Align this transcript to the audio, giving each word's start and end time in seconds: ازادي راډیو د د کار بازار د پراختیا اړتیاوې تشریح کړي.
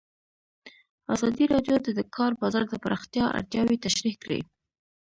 ازادي 1.13 1.45
راډیو 1.53 1.75
د 1.81 1.87
د 1.97 2.01
کار 2.15 2.31
بازار 2.41 2.63
د 2.69 2.73
پراختیا 2.83 3.25
اړتیاوې 3.37 3.77
تشریح 3.85 4.15
کړي. 4.23 4.41